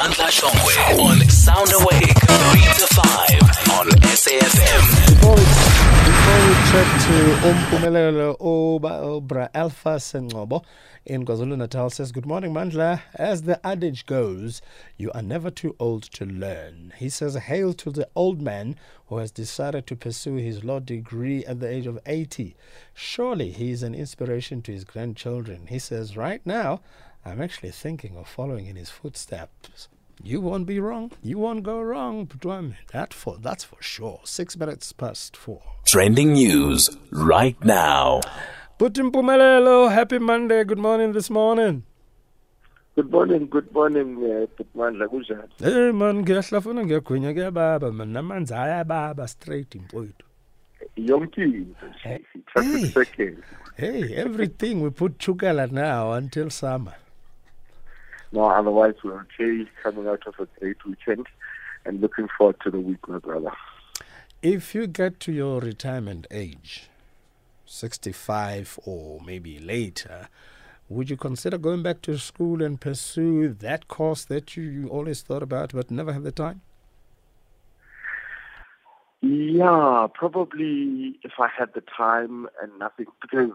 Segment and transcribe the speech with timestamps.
[0.00, 4.82] Mandla Shongwe on Sound Awake 3 to 5 on SAFM.
[5.10, 5.44] Before we,
[6.08, 7.16] before we chat to
[7.46, 10.64] Umpumelelo Obra Alpha Sengobo
[11.04, 13.02] in KwaZulu Natal says, Good morning, Mandla.
[13.14, 14.62] As the adage goes,
[14.96, 16.94] you are never too old to learn.
[16.96, 18.76] He says, Hail to the old man
[19.08, 22.56] who has decided to pursue his law degree at the age of 80.
[22.94, 25.66] Surely he is an inspiration to his grandchildren.
[25.66, 26.80] He says, Right now,
[27.24, 29.88] I'm actually thinking of following in his footsteps.
[30.22, 31.12] You won't be wrong.
[31.22, 32.74] You won't go wrong, Putwami.
[32.92, 34.20] That for that's for sure.
[34.24, 35.62] Six minutes past four.
[35.84, 38.20] Trending news right now.
[38.78, 40.64] Putimpumelelo, happy Monday.
[40.64, 41.84] Good morning this morning.
[42.96, 45.48] Good morning, good morning, uh, Mandla kunjani?
[45.58, 50.26] Hey man, ngiyahlafuna ngiyagwinya kuyababa man namanzi ayababa straight mfowethu.
[50.96, 52.24] Yonke into Hey.
[53.76, 54.14] Hey.
[54.14, 56.94] everything we put chukela now until summer.
[58.32, 61.26] No, otherwise we're okay coming out of a great weekend
[61.84, 63.52] and looking forward to the week, my brother.
[64.42, 66.88] If you get to your retirement age,
[67.66, 70.28] 65 or maybe later,
[70.88, 75.22] would you consider going back to school and pursue that course that you, you always
[75.22, 76.62] thought about but never had the time?
[79.22, 83.50] Yeah, probably if I had the time and nothing, because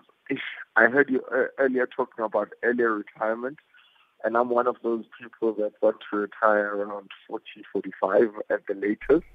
[0.76, 3.58] I heard you uh, earlier talking about earlier retirement,
[4.26, 8.74] and I'm one of those people that want to retire around 40, 45 at the
[8.74, 9.28] latest.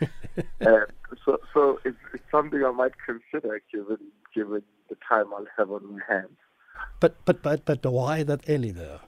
[0.60, 0.86] and
[1.24, 3.98] so, so it's, it's something I might consider given
[4.34, 6.38] given the time I'll have on my hands.
[7.00, 9.00] But but but but why that early though?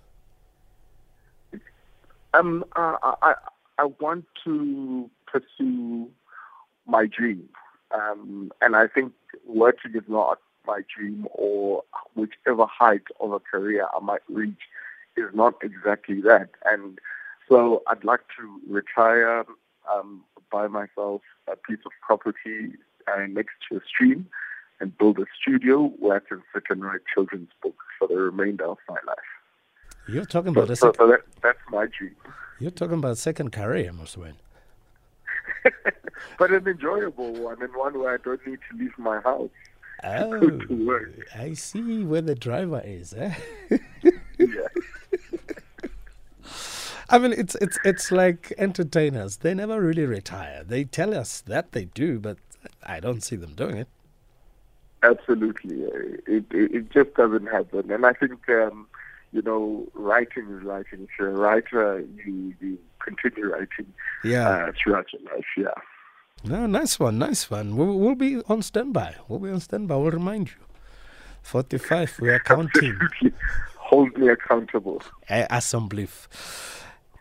[2.35, 3.35] Um, uh, I I
[3.79, 6.11] I want to pursue
[6.87, 7.49] my dream,
[7.93, 9.13] um, and I think
[9.47, 14.61] working is not my dream, or whichever height of a career I might reach
[15.19, 16.51] is not exactly that.
[16.65, 16.99] And
[17.49, 19.45] so I'd like to retire,
[19.93, 22.73] um, buy myself a piece of property
[23.07, 24.27] uh, next to a stream,
[24.81, 28.65] and build a studio where I can sit and write children's books for the remainder
[28.67, 29.31] of my life.
[30.09, 32.15] You're talking So, about a so, sec- so that, that's my dream.
[32.61, 34.19] you're talking about a second career, Mr.
[34.19, 34.35] Muswin.
[36.39, 39.51] but an enjoyable one and one where I don't need to leave my house
[40.05, 41.11] Oh, to work.
[41.35, 43.13] I see where the driver is.
[43.15, 43.35] Eh?
[47.11, 49.39] I mean, it's it's it's like entertainers.
[49.39, 50.63] They never really retire.
[50.65, 52.37] They tell us that they do, but
[52.83, 53.89] I don't see them doing it.
[55.03, 55.85] Absolutely.
[55.87, 55.89] Uh,
[56.27, 57.91] It, it it just doesn't happen.
[57.91, 58.87] And I think um,
[59.33, 61.03] you know, writing is writing.
[61.05, 63.87] If you're a writer, you you continue writing
[64.25, 64.49] Yeah.
[64.49, 65.47] uh, throughout your life.
[65.57, 65.79] Yeah.
[66.45, 67.77] No, nice one, nice one.
[67.77, 69.17] We'll, we'll be on standby.
[69.29, 69.97] We'll be on standby.
[69.97, 70.61] We'll remind you.
[71.43, 72.19] Forty-five.
[72.21, 72.97] We are counting.
[73.77, 75.03] Hold me accountable.
[75.29, 76.09] Assembly.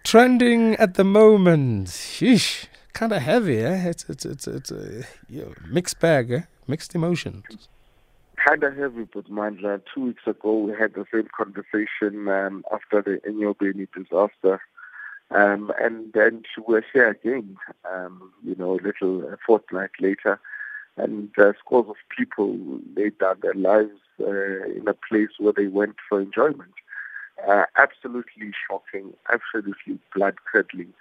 [0.08, 1.90] Trending at the moment.
[1.90, 2.68] Sheesh.
[2.94, 3.90] Kind of heavy, eh?
[3.90, 5.04] It's it's it's it's a
[5.70, 6.42] mixed bag, eh?
[6.66, 7.68] Mixed emotions.
[8.38, 9.82] Kind of heavy, but Mandla.
[9.94, 14.62] Two weeks ago, we had the same conversation um, after the Enyobeni disaster.
[15.30, 17.58] Um, and then we're here again,
[17.94, 20.40] um, you know, a little a fortnight later.
[20.96, 22.58] And uh, scores of people
[22.96, 26.72] laid down their lives uh, in a place where they went for enjoyment.
[27.46, 30.94] Uh, absolutely shocking, absolutely blood-curdling,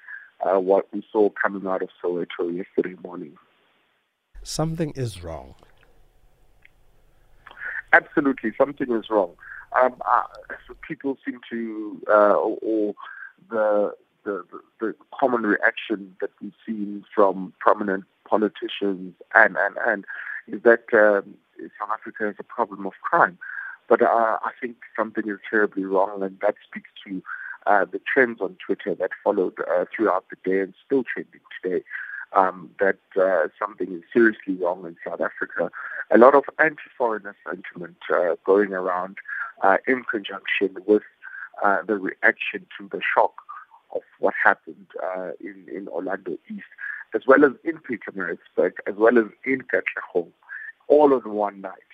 [0.45, 3.37] uh, what we saw coming out of Soweto yesterday morning.
[4.43, 5.55] Something is wrong.
[7.93, 9.33] absolutely something is wrong.
[9.81, 10.23] Um, uh,
[10.87, 12.95] people seem to, uh, or,
[13.51, 14.45] the the
[14.81, 20.05] the common reaction that we've seen from prominent politicians and and and
[20.49, 21.35] is that um,
[21.79, 23.39] South Africa has a problem of crime.
[23.89, 27.23] But uh, I think something is terribly wrong, and that speaks to
[27.67, 31.85] uh, the trends on Twitter that followed uh, throughout the day and still trending today.
[32.33, 35.71] Um, that uh, something is seriously wrong in South Africa.
[36.11, 39.17] A lot of anti-foreigner sentiment uh, going around
[39.63, 41.05] uh, in conjunction with
[41.65, 43.35] uh, the reaction to the shock
[43.95, 44.89] of what happened
[45.41, 46.67] in, in Orlando East,
[47.15, 50.29] as well as in Pietermaritzburg, as well as in Katlehong,
[50.89, 51.86] all on one night.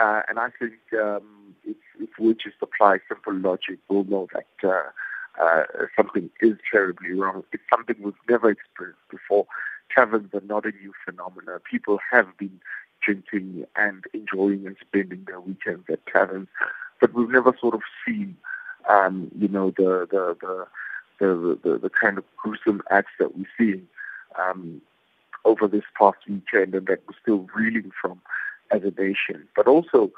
[0.00, 4.68] Uh, and I think um, if, if we just apply simple logic, we'll know that
[4.68, 5.64] uh, uh,
[5.96, 7.44] something is terribly wrong.
[7.52, 9.46] It's something we've never experienced before.
[9.94, 11.60] Taverns are not a new phenomenon.
[11.70, 12.60] People have been
[13.02, 16.48] drinking and enjoying and spending their weekends at taverns,
[17.00, 18.36] but we've never sort of seen,
[18.88, 20.66] um, you know, the the the
[21.20, 23.86] the, the, the kind of gruesome acts that we're seeing
[24.38, 24.80] um,
[25.44, 28.20] over this past weekend and that we're still reeling from
[28.74, 29.48] as a nation.
[29.54, 30.10] But also,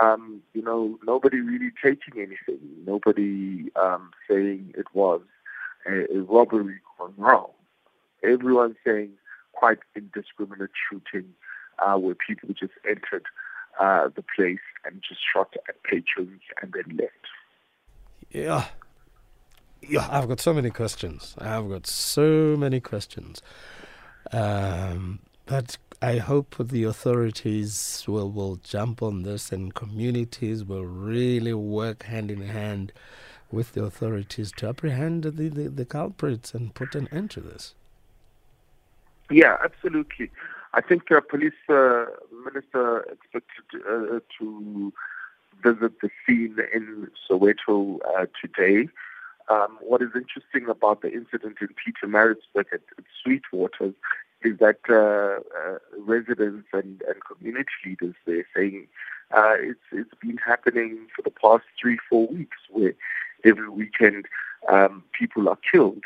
[0.00, 5.20] um, you know, nobody really taking anything, nobody um, saying it was
[5.86, 7.50] a, a robbery gone wrong.
[8.22, 9.10] Everyone saying
[9.52, 11.28] quite indiscriminate shooting
[11.78, 13.24] uh, where people just entered
[13.80, 17.12] uh, the place and just shot at patrons and then left.
[18.30, 18.64] Yeah.
[19.82, 21.34] Yeah, I've got so many questions.
[21.38, 23.42] I've got so many questions.
[24.30, 25.18] Um,
[25.52, 32.04] but I hope the authorities will, will jump on this and communities will really work
[32.04, 32.90] hand in hand
[33.50, 37.74] with the authorities to apprehend the, the, the culprits and put an end to this.
[39.30, 40.30] Yeah, absolutely.
[40.72, 42.06] I think uh, police uh,
[42.46, 44.90] minister expected uh, to
[45.62, 48.88] visit the scene in Soweto uh, today.
[49.50, 53.92] Um, what is interesting about the incident in Pietermaritzburg at, at Sweetwater
[54.44, 58.86] is that uh, uh, residents and, and community leaders they're saying
[59.32, 62.94] uh, it's it's been happening for the past three four weeks where
[63.44, 64.26] every weekend
[64.70, 66.04] um, people are killed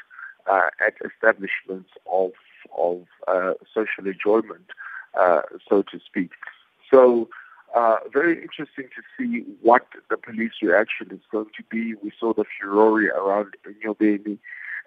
[0.50, 2.32] uh, at establishments of
[2.76, 4.66] of uh, social enjoyment,
[5.18, 6.30] uh, so to speak.
[6.90, 7.28] So.
[8.10, 11.94] Very interesting to see what the police reaction is going to be.
[12.02, 14.38] We saw the furore around Enyobeni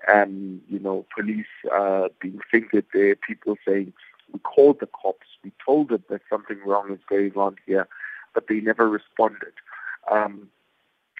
[0.07, 3.93] and, you know, police uh, being fingered there, people saying,
[4.31, 7.87] we called the cops, we told them that something wrong is going on here,
[8.33, 9.53] but they never responded.
[10.09, 10.49] Um,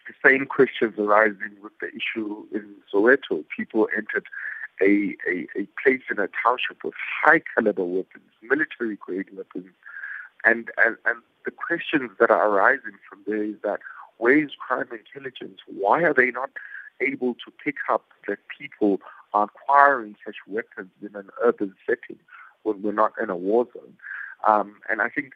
[0.07, 3.43] the same questions arising with the issue in Soweto.
[3.55, 4.25] People entered
[4.81, 6.93] a, a, a place in a township with
[7.23, 9.73] high caliber weapons, military grade weapons,
[10.45, 13.79] and, and, and the questions that are arising from there is that
[14.17, 15.59] where is crime intelligence?
[15.67, 16.49] Why are they not
[17.01, 18.99] able to pick up that people
[19.33, 22.19] are acquiring such weapons in an urban setting
[22.63, 23.95] when we're not in a war zone?
[24.47, 25.33] Um, and I think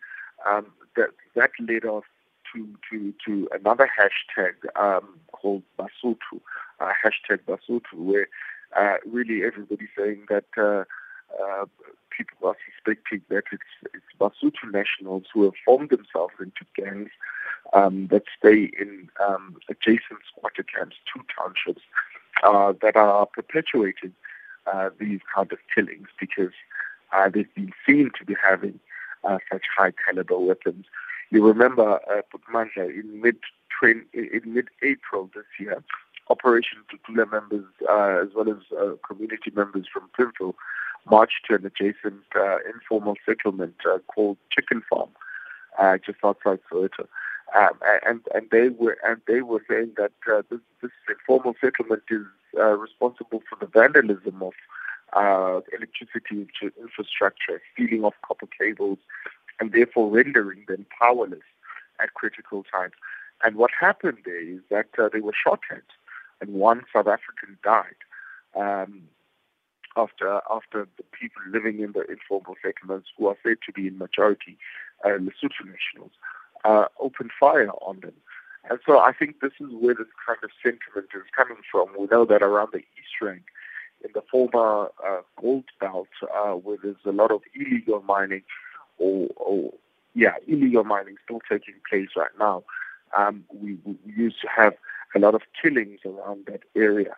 [0.49, 2.03] um, that that led us
[2.53, 6.39] to, to, to another hashtag um, called Basotho,
[6.79, 8.27] uh, hashtag Basotho, where
[8.77, 10.83] uh, really everybody's saying that uh,
[11.41, 11.65] uh,
[12.15, 17.09] people are suspecting that it's, it's Basotho nationals who have formed themselves into gangs
[17.73, 21.81] um, that stay in um, adjacent squatter camps, two townships,
[22.43, 24.13] uh, that are perpetuating
[24.71, 26.53] uh, these kind of killings because
[27.11, 28.79] uh, they've been seen to be having
[29.23, 30.85] uh, such high caliber weapons.
[31.31, 32.21] You remember uh,
[32.77, 33.37] in mid
[34.13, 35.83] in mid April this year,
[36.29, 40.55] Operation Dudula members uh, as well as community members from Pimville
[41.09, 45.09] marched to an adjacent uh, informal settlement uh, called Chicken Farm,
[45.79, 47.07] uh, just outside Soweto.
[47.55, 47.73] Um,
[48.05, 52.25] and and they were and they were saying that uh, this, this informal settlement is
[52.57, 54.53] uh, responsible for the vandalism of
[55.15, 56.47] uh, electricity
[56.79, 58.97] infrastructure, stealing of copper cables,
[59.59, 61.43] and therefore rendering them powerless
[62.01, 62.93] at critical times.
[63.43, 65.83] And what happened there is that uh, they were shot at,
[66.41, 67.95] and one South African died.
[68.55, 69.03] Um,
[69.95, 73.97] after after the people living in the informal settlements, who are said to be in
[73.97, 74.57] majority
[75.05, 76.11] uh, Lesotho nationals,
[76.63, 78.13] uh, opened fire on them.
[78.69, 81.89] And so I think this is where this kind of sentiment is coming from.
[81.97, 83.41] We know that around the East Rand,
[84.03, 88.43] in the former uh, gold belt, uh, where there's a lot of illegal mining,
[88.97, 89.73] or, or
[90.15, 92.63] yeah, illegal mining still taking place right now.
[93.17, 94.73] Um, we, we used to have
[95.15, 97.15] a lot of killings around that area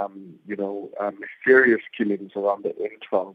[0.00, 3.34] um, you know, uh, mysterious killings around the N12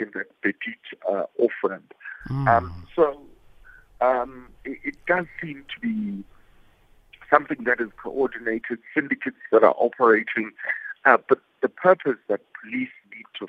[0.00, 0.76] in the Petit
[1.10, 1.94] uh, Offrand.
[2.28, 2.48] Mm.
[2.48, 3.20] Um, so
[4.00, 6.24] um, it, it, does seem to be
[7.30, 10.50] something that is coordinated, syndicates that are operating,
[11.04, 13.46] uh, but the purpose that police need to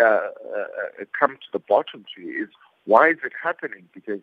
[0.00, 2.48] uh, uh, come to the bottom to is
[2.84, 3.88] why is it happening?
[3.94, 4.20] Because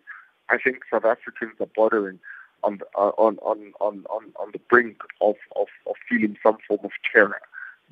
[0.49, 2.19] I think South Africans are bordering
[2.63, 6.57] on the, uh, on, on, on, on, on the brink of, of, of feeling some
[6.67, 7.41] form of terror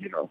[0.00, 0.30] you know.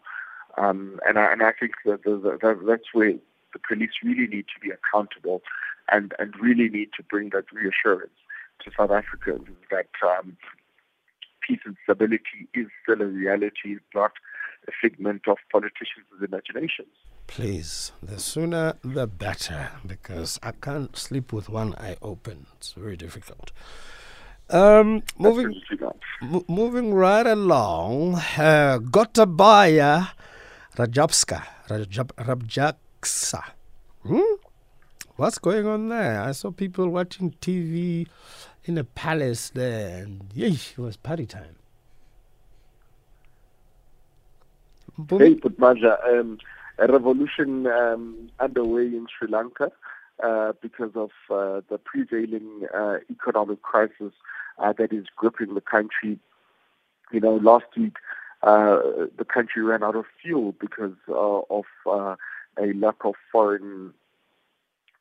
[0.57, 3.13] Um, and I and I think that, that that's where
[3.53, 5.41] the police really need to be accountable,
[5.91, 8.11] and and really need to bring that reassurance
[8.63, 10.35] to South Africans that um,
[11.47, 14.11] peace and stability is still a reality, not
[14.67, 16.89] a figment of politicians' imaginations.
[17.27, 22.47] Please, the sooner the better, because I can't sleep with one eye open.
[22.57, 23.51] It's very difficult.
[24.51, 25.61] Um, moving,
[26.23, 30.09] m- moving right along, uh, Gotabaya
[30.75, 33.43] Rajapska, Rajab, Rabjaksa.
[34.03, 34.35] Hmm?
[35.17, 36.21] What's going on there?
[36.21, 38.07] I saw people watching TV
[38.63, 41.55] in a palace there, and yay, it was party time.
[45.09, 46.39] Hey, Putmaja, um,
[46.77, 49.71] a revolution um, underway in Sri Lanka
[50.23, 54.13] uh, because of uh, the prevailing uh, economic crisis
[54.57, 56.19] uh, that is gripping the country.
[57.11, 57.95] You know, last week
[58.43, 58.79] uh,
[59.17, 62.17] the country ran out of fuel because of a
[62.75, 63.93] lack of foreign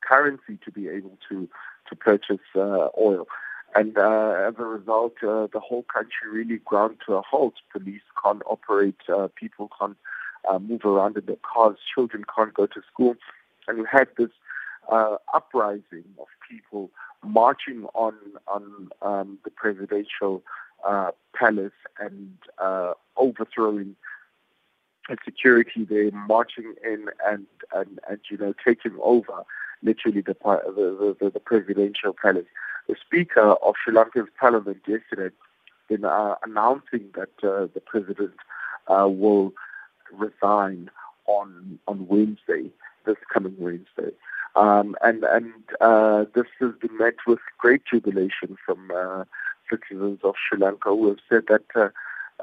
[0.01, 1.49] currency to be able to
[1.89, 3.27] to purchase oil.
[3.75, 7.55] And as a result, the whole country really ground to a halt.
[7.71, 8.99] Police can't operate,
[9.35, 9.97] people can't
[10.61, 13.15] move around in their cars, children can't go to school.
[13.67, 14.31] And we had this
[14.89, 16.89] uh, uprising of people
[17.23, 18.13] marching on
[18.47, 20.43] on um, the presidential
[20.87, 23.95] uh, palace and uh, overthrowing
[25.25, 29.43] security there, marching in and, and, and you know taking over
[29.81, 32.45] literally the the, the, the presidential palace.
[32.87, 35.33] The Speaker of Sri Lanka's parliament yesterday
[35.87, 38.33] been uh, announcing that uh, the president
[38.87, 39.53] uh, will
[40.11, 40.89] resign
[41.25, 42.71] on on Wednesday,
[43.05, 44.15] this coming Wednesday.
[44.55, 49.23] Um, and and uh, this has been met with great jubilation from uh,
[49.69, 51.89] citizens of Sri Lanka who have said that uh,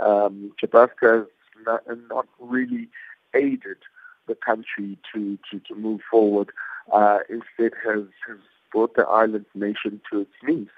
[0.03, 1.27] um, Jabaska has
[1.65, 2.89] not, not, really
[3.35, 3.79] aided
[4.27, 6.51] the country to, to, to move forward.
[6.93, 8.39] Uh, instead, has, has
[8.73, 10.69] brought the island nation to its knees.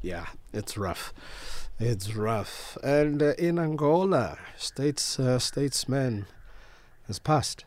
[0.00, 1.12] Yeah, it's rough.
[1.78, 2.76] It's rough.
[2.82, 6.26] And uh, in Angola, states uh, statesman
[7.06, 7.64] has passed.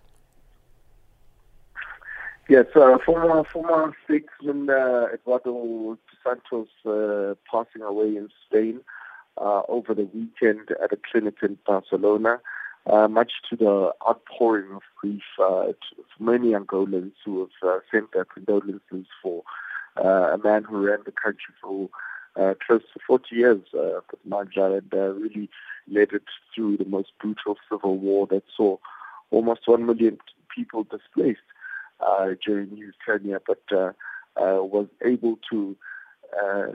[2.47, 8.81] Yes, uh, former former statesman uh, Eduardo Santos uh, passing away in Spain
[9.41, 12.39] uh, over the weekend at a clinic in Barcelona.
[12.85, 18.13] Uh, much to the outpouring of grief uh, to many Angolans who have uh, sent
[18.13, 19.41] their condolences for
[19.97, 21.89] a man who ran the country for
[22.67, 25.49] close to 40 years, uh, Mandla, and really
[25.87, 28.77] led it through the most brutal civil war that saw
[29.31, 30.19] almost 1 million
[30.55, 31.39] people displaced
[32.45, 33.91] during his tenure, but uh,
[34.41, 35.75] uh, was able to
[36.43, 36.67] uh,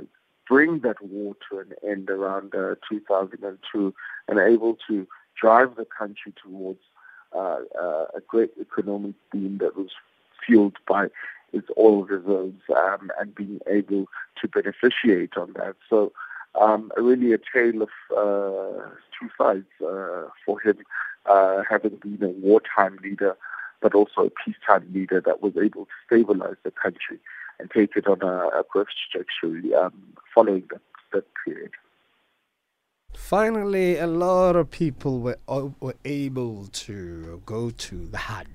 [0.48, 3.94] bring that war to an end around uh, 2002
[4.28, 5.06] and able to
[5.40, 6.80] drive the country towards
[7.36, 7.60] uh,
[8.14, 9.90] a great economic boom that was
[10.44, 11.06] fueled by
[11.52, 14.06] its oil reserves um, and being able
[14.40, 15.76] to beneficiate on that.
[15.88, 16.12] So,
[16.60, 20.78] um, really a tale of uh, two sides uh, for him,
[21.26, 23.36] uh, having been a wartime leader
[23.80, 27.18] but also a peacetime leader that was able to stabilize the country
[27.58, 29.92] and take it on a, a growth trajectory um,
[30.34, 30.80] following that,
[31.12, 31.70] that period.
[33.14, 38.46] Finally, a lot of people were, uh, were able to go to the Hajj.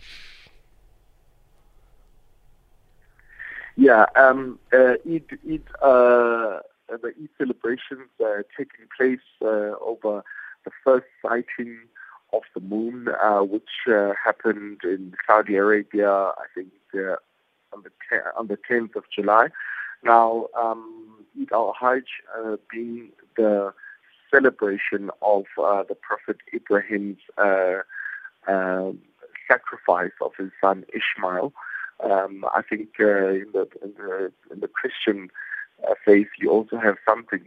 [3.75, 10.24] Yeah, um, uh, Eid, Eid, uh, the Eid celebrations uh, taking place uh, over
[10.63, 11.79] the first sighting
[12.36, 17.15] of the moon, uh, which uh, happened in Saudi Arabia, I think, uh,
[17.74, 17.92] on the
[18.38, 19.48] on the 10th of July.
[20.04, 23.74] Now, um, Eid al-Hajj uh, being the
[24.32, 27.80] celebration of uh, the Prophet Ibrahim's uh,
[28.48, 29.00] um,
[29.48, 31.54] sacrifice of his son Ishmael.
[32.04, 35.30] Um, I think in the, in, the, in the Christian
[36.06, 37.46] faith, you also have something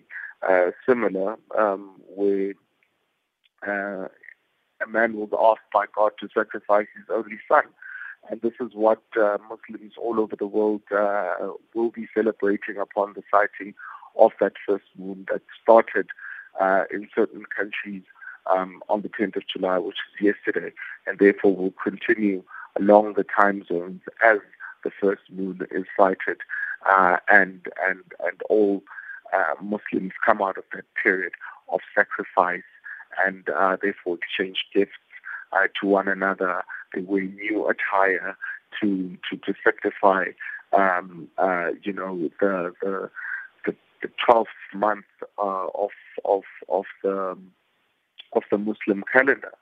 [0.87, 2.55] similar um, where
[3.67, 4.09] uh,
[4.83, 7.65] a man was asked by God to sacrifice his only son.
[8.31, 13.15] And this is what uh, Muslims all over the world uh, will be celebrating upon
[13.15, 13.75] the sighting
[14.17, 16.09] of that first moon that started
[16.61, 18.03] uh, in certain countries
[18.47, 20.73] um, on the 10th of July, which is yesterday,
[21.07, 22.43] and therefore will continue
[22.79, 24.39] along the time zones as
[24.85, 26.39] the first moon is sighted,
[26.89, 28.83] uh, and and and all
[29.35, 31.33] uh, Muslims come out of that period
[31.69, 32.63] of sacrifice
[33.25, 34.93] and uh, therefore exchange gifts
[35.53, 36.63] uh, to one another.
[36.95, 38.37] They wear new attire
[38.81, 40.27] to to, to sanctify,
[40.77, 43.11] um, uh, you know, the the
[43.65, 45.07] the, the 12th month
[45.39, 45.91] uh, of
[46.25, 47.37] of of the
[48.33, 49.53] of the Muslim calendar,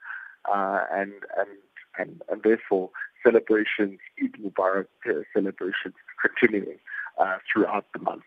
[0.51, 1.49] uh, and and
[1.97, 2.89] and and therefore
[3.23, 6.77] celebrations, Eid Mubarak uh, celebrations continuing
[7.51, 8.23] throughout the month.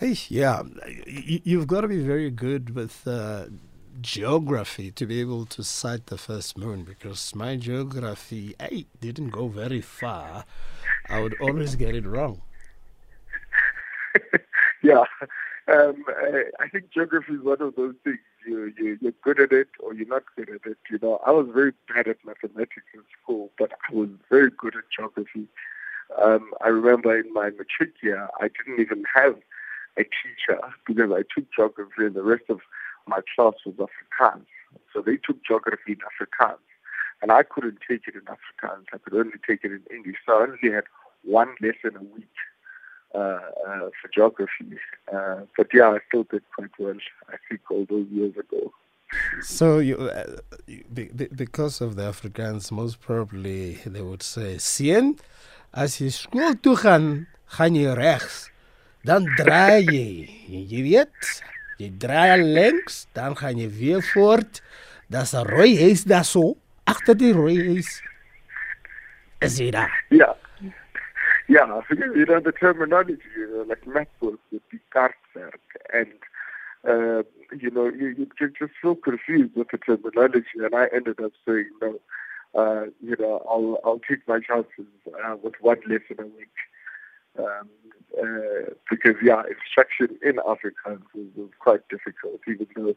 [0.00, 0.62] Hey, yeah,
[1.06, 3.48] you've got to be very good with uh,
[4.00, 9.48] geography to be able to sight the first moon because my geography, I didn't go
[9.48, 10.46] very far.
[11.10, 12.40] I would always get it wrong.
[14.82, 15.04] yeah,
[15.68, 16.02] um,
[16.58, 18.20] I think geography is one of those things.
[18.46, 20.78] You, you, you're good at it or you're not good at it.
[20.90, 24.76] You know, I was very bad at mathematics in school, but I was very good
[24.76, 25.46] at geography.
[26.18, 29.36] Um, I remember in my matric year, I didn't even have
[29.98, 32.60] a teacher because I took geography and the rest of
[33.06, 34.46] my class was Afrikaans.
[34.92, 36.58] So they took geography in Afrikaans.
[37.22, 38.86] And I couldn't take it in Afrikaans.
[38.94, 40.16] I could only take it in English.
[40.24, 40.84] So I only had
[41.22, 42.36] one lesson a week
[43.14, 44.78] uh, uh, for geography.
[45.12, 46.96] Uh, but yeah, I still did quite well.
[47.28, 48.72] I think all those years ago.
[49.42, 54.58] So you, uh, you be, be, because of the Afrikaans, most probably they would say,
[54.58, 55.18] "Sien,
[55.72, 58.50] as jy skool toe gaan, gaan jy regs.
[59.02, 60.08] Dan draai jy.
[60.70, 61.30] Jy weet,
[61.80, 64.62] jy draai links, dan gaan jy weer voort.
[65.08, 68.02] Daar's 'n rooi huis daar so, agter die rooi huis.
[69.40, 69.90] Is jy daar?
[71.80, 75.64] I forget, you know, the terminology, you know, like MacBook would be Kartwerk.
[75.92, 76.12] And,
[76.86, 77.22] uh,
[77.58, 80.58] you know, you, you get just so confused with the terminology.
[80.62, 81.98] And I ended up saying, no,
[82.54, 84.86] uh, you know, I'll, I'll take my chances
[85.24, 86.54] uh, with one lesson a week.
[87.38, 87.68] Um,
[88.20, 92.96] uh, because, yeah, instruction in Afrikaans was, was quite difficult, even though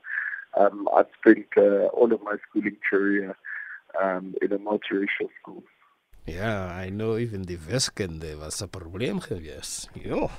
[0.57, 3.35] um, I'd spent uh, all of my schooling career
[4.01, 5.63] um, in a multiracial school.
[6.25, 9.89] Yeah, I know even the die wiskunde was 'n probleem gewees.
[10.03, 10.31] Jo.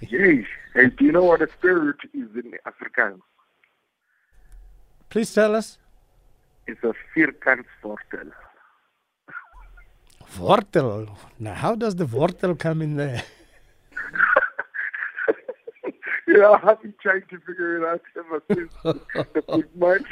[0.00, 0.10] Yes.
[0.10, 0.82] yeah.
[0.82, 3.22] And do you know what a square root is in Afrikaans?
[5.08, 5.78] Please tell us.
[6.66, 8.32] It's a vierkantswortel.
[10.38, 11.08] Wortel.
[11.38, 13.22] Now, how does the wortel come in there?
[16.28, 19.00] yeah, I've been trying to figure it out ever since the
[19.78, 20.04] big.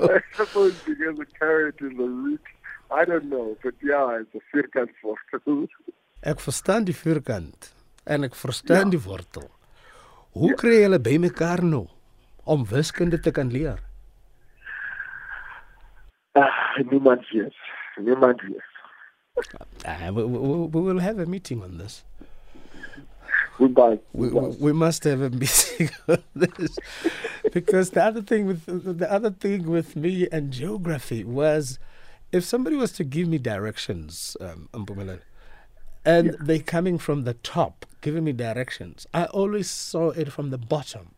[0.00, 2.40] I suppose because the carrot is the root.
[2.90, 5.68] I don't know, but yeah, it's a vierkantswortel.
[6.22, 7.72] Ek verstaan die vierkant
[8.06, 9.48] en ek verstaan die wortel.
[10.38, 11.88] Hoe kry julle bymekaar nou
[12.46, 13.80] om wiskunde te kan leer?
[16.38, 17.56] Ah, niemand weet.
[17.96, 18.70] Niemand weet.
[19.84, 22.04] Uh, we, we, we will have a meeting on this.
[23.58, 23.98] Goodbye.
[24.12, 26.78] We, we, we must have a meeting on this
[27.52, 31.78] because the other thing with the other thing with me and geography was
[32.32, 35.20] if somebody was to give me directions, um, Mpumelelo,
[36.04, 36.32] and Yeah.
[36.40, 41.14] they coming from the top, giving me directions, I always saw it from the bottom,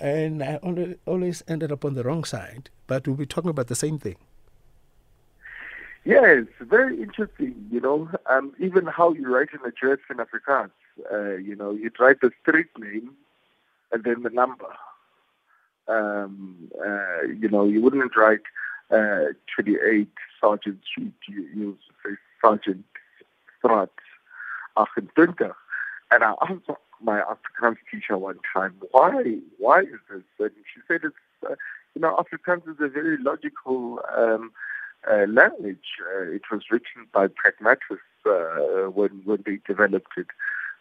[0.00, 2.70] and I always, always ended up on the wrong side.
[2.86, 4.16] But we'll be talking about the same thing.
[6.04, 7.54] Yes, very interesting.
[7.70, 10.70] You know, um, even how you write an address in Afrikaans.
[11.12, 13.10] Uh, you know, you'd write the street name
[13.92, 14.72] and then the number.
[15.86, 18.40] Um, uh, you know, you wouldn't write
[18.90, 20.08] uh, 28
[20.40, 21.12] Sergeant Street.
[21.28, 22.84] You, you say Sergeant
[23.62, 23.88] Straat
[24.76, 25.50] 28.
[26.10, 26.70] And I asked
[27.02, 29.38] my Afrikaans teacher one time, why?
[29.58, 30.22] Why is this?
[30.38, 31.16] And she said it's,
[31.48, 31.54] uh,
[31.94, 34.52] you know, Afrikaans is a very logical um,
[35.10, 35.98] uh, language.
[36.00, 40.26] Uh, it was written by pragmatists uh, when when they developed it,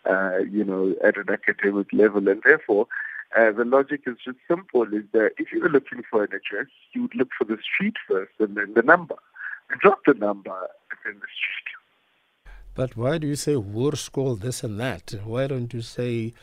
[0.06, 2.88] uh, you know, at an academic level, and therefore.
[3.36, 6.68] Uh, the logic is just simple: is that if you were looking for an address,
[6.94, 9.16] you would look for the street first, and then the number,
[9.72, 11.54] and drop the number, and then the street.
[12.76, 15.13] But why do you say Hoërskool this and that?
[15.24, 16.34] Why don't you say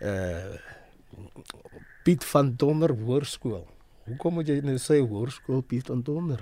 [0.00, 0.56] uh,
[2.04, 3.66] Piet van Donner Hoërskool?
[4.06, 6.40] Hoekom moet jy nou sê Hoërskool Piet van Donner?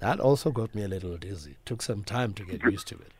[0.00, 1.56] That also got me a little dizzy.
[1.64, 3.17] Took some time to get used to it.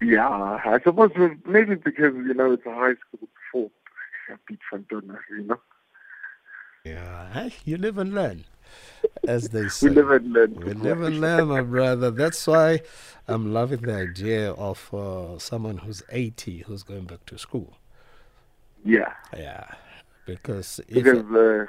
[0.00, 1.10] Yeah, I suppose
[1.46, 3.70] maybe because you know it's a high school before
[4.70, 5.60] van Donner, you know.
[6.84, 8.44] Yeah, you live and learn,
[9.26, 9.88] as they say.
[9.88, 10.54] We live and learn.
[10.54, 12.10] We live and learn, my brother.
[12.10, 12.80] That's why
[13.26, 17.76] I'm loving the idea of uh, someone who's 80 who's going back to school.
[18.84, 19.66] Yeah, Yeah,
[20.26, 21.66] because because uh,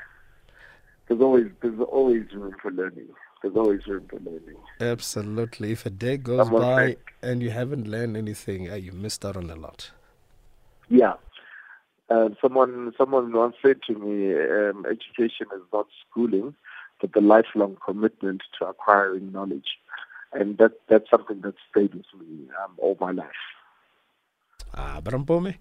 [1.07, 3.07] there's always there's always room for learning.
[3.41, 4.57] There's always room for learning.
[4.79, 9.23] absolutely, if a day goes Someone by said- and you haven't learned anything, you missed
[9.25, 9.91] out on a lot.
[10.89, 11.13] Yeah.
[12.09, 16.55] Uh, someone someone once said to me, um, education is not schooling,
[17.01, 19.77] but the lifelong commitment to acquiring knowledge,
[20.33, 23.43] and that that's something that stayed with me um, all my life.
[24.73, 25.55] Ah, Brampome,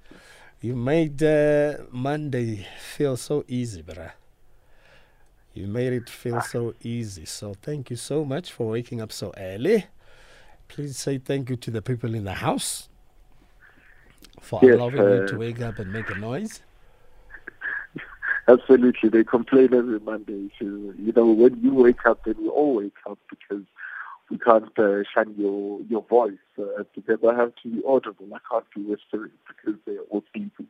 [0.61, 4.13] you made uh, Monday feel so easy, bruh.
[5.57, 7.25] You made it feel so easy.
[7.25, 9.87] So thank you so much for waking up so early.
[10.69, 12.89] Please say thank you to the people in the house
[14.41, 16.61] for Yes, allowing you uh, to wake up and make a noise.
[18.49, 20.51] Absolutely, they complain every Monday.
[20.59, 23.65] So, you know, when you wake up, then we all wake up because
[24.31, 25.03] we can't uh,
[25.37, 28.27] your your voice uh, because I have to be audible.
[28.35, 30.67] I can't be whispering because they're all sleepy.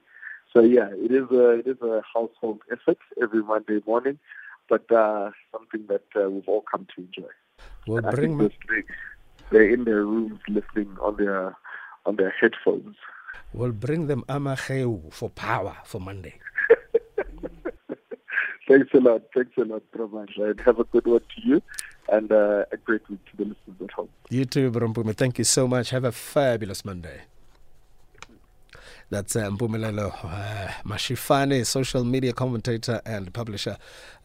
[0.52, 4.18] So yeah, it is a it is a household effort every Monday morning,
[4.68, 7.30] but uh, something that uh, we've all come to enjoy.
[7.86, 8.82] We'll And bring this they,
[9.50, 11.56] they're in their rooms listening on their
[12.04, 12.96] on their headphones.
[13.52, 16.34] we'll bring them Amacheu for power for Monday.
[18.68, 19.22] Thanks a lot.
[19.34, 20.50] Thanks a lot, Ramandla.
[20.50, 21.62] And have a good one to you
[22.08, 24.08] and uh, a great week to the listeners at home.
[24.28, 25.14] You too, Brompume.
[25.14, 25.90] Thank you so much.
[25.90, 27.22] Have a fabulous Monday.
[29.08, 33.76] That's uh, Mpumelelo uh, Mashifane, social media commentator and publisher,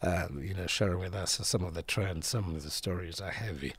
[0.02, 3.30] um, you know, sharing with us some of the trends, some of the stories are
[3.30, 3.74] heavy.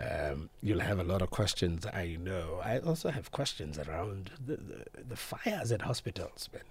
[0.00, 2.60] Um, you'll have a lot of questions, I know.
[2.64, 6.62] I also have questions around the, the, the fires at hospitals, man.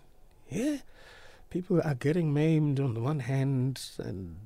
[0.49, 0.77] Yeah,
[1.49, 4.37] people are getting maimed on the one hand, and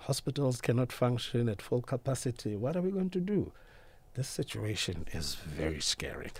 [0.00, 2.54] hospitals cannot function at full capacity.
[2.54, 3.50] What are we going to do?
[4.14, 6.32] This situation is very scary.